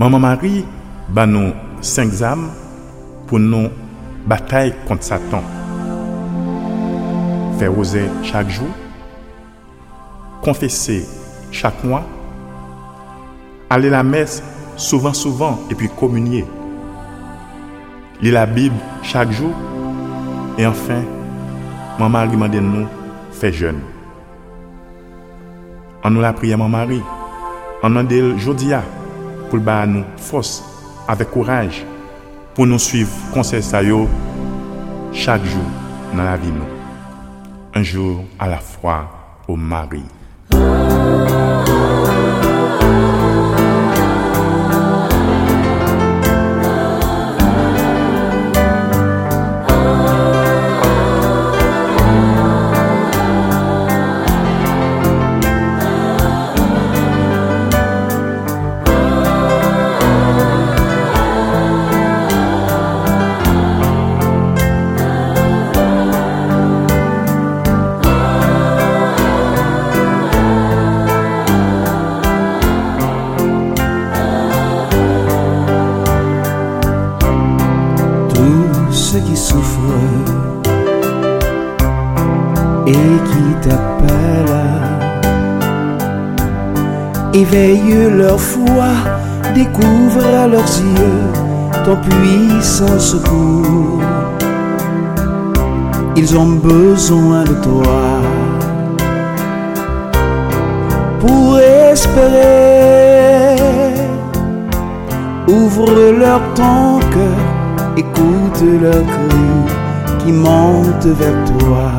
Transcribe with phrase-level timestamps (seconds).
[0.00, 0.62] Maman Mari
[1.12, 1.50] ban nou
[1.84, 2.46] 5 zam
[3.28, 3.68] pou nou
[4.24, 5.44] batay kont Satan.
[7.60, 8.64] Fè rose chak jou,
[10.40, 11.02] konfese
[11.52, 12.00] chak mwa,
[13.68, 14.38] ale la mes
[14.80, 16.46] souvan souvan epi komunye.
[18.24, 18.72] Li la bib
[19.04, 19.52] chak jou,
[20.56, 21.04] e anfen,
[21.98, 22.86] maman Mari manden nou
[23.36, 23.84] fè jen.
[26.00, 27.02] An nou la priye maman Mari,
[27.84, 28.80] an nan del jodia,
[29.50, 30.62] pour nous force
[31.08, 31.84] avec courage
[32.54, 33.80] pour nous suivre conseil ça
[35.12, 35.64] chaque jour
[36.14, 36.64] dans la vie nous.
[37.74, 39.08] Un jour à la fois
[39.48, 40.02] au mari.
[79.40, 79.80] Souffrent
[82.86, 84.68] et qui t'appellent,
[87.32, 88.90] éveille leur foi,
[89.54, 91.30] découvre à leurs yeux
[91.86, 94.02] ton puissant secours.
[96.16, 98.02] Ils ont besoin de toi
[101.18, 103.56] pour espérer.
[105.48, 107.49] Ouvre leur ton cœur,
[108.00, 111.92] écoute leur cri qui monte vers toi.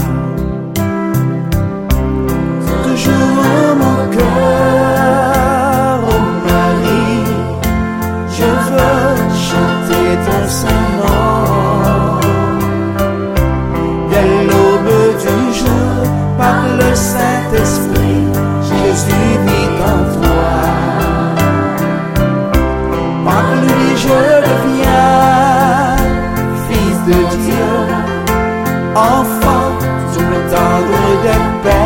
[30.11, 31.81] Sous le tendre des pères.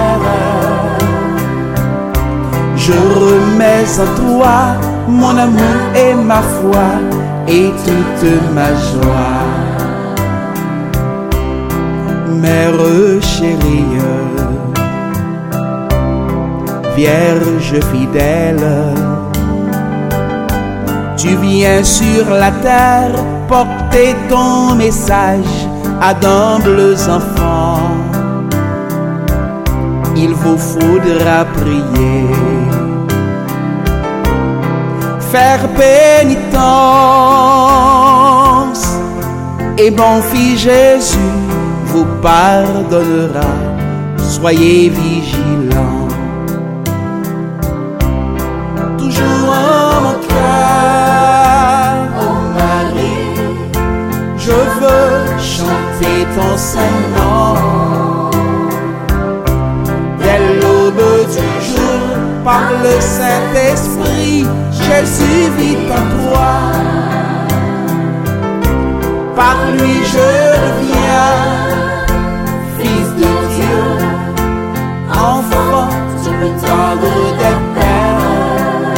[2.75, 4.57] Je remets en toi
[5.07, 6.87] mon amour et ma foi
[7.47, 9.75] et toute ma joie.
[12.41, 13.97] Mère chérie,
[16.95, 18.67] Vierge fidèle,
[21.17, 23.15] tu viens sur la terre
[23.47, 25.67] porter ton message
[26.01, 27.79] à d'humbles enfants.
[30.16, 32.28] Il vous faudra prier,
[35.19, 36.45] faire pénitence,
[39.78, 41.17] et mon fils Jésus
[41.88, 43.53] vous pardonnera.
[44.17, 46.07] Soyez vigilants.
[48.97, 49.84] Toujours en
[54.45, 58.29] je veux chanter ton Saint-Nom.
[60.19, 62.01] Dès l'aube du jour,
[62.44, 66.53] par le Saint-Esprit, Jésus vit en toi.
[69.35, 70.29] Par lui je
[70.66, 71.34] deviens
[72.78, 73.81] fils de Dieu,
[75.09, 75.89] enfant
[76.22, 78.95] sous le tendre des pères.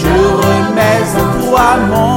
[0.00, 2.11] Je remets en toi mon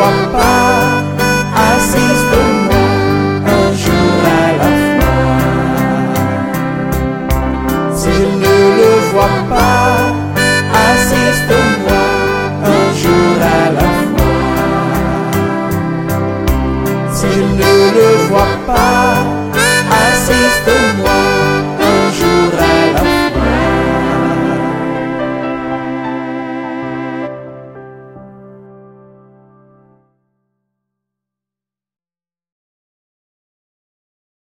[0.00, 0.59] le vois